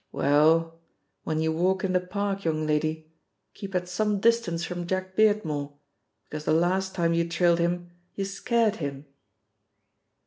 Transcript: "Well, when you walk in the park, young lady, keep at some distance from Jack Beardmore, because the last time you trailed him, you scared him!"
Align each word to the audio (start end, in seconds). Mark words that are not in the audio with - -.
"Well, 0.11 0.79
when 1.25 1.41
you 1.41 1.51
walk 1.51 1.83
in 1.83 1.93
the 1.93 1.99
park, 1.99 2.43
young 2.43 2.65
lady, 2.65 3.11
keep 3.53 3.75
at 3.75 3.87
some 3.87 4.19
distance 4.19 4.63
from 4.65 4.87
Jack 4.87 5.15
Beardmore, 5.15 5.73
because 6.27 6.45
the 6.45 6.53
last 6.53 6.95
time 6.95 7.13
you 7.13 7.29
trailed 7.29 7.59
him, 7.59 7.91
you 8.15 8.25
scared 8.25 8.77
him!" 8.77 9.05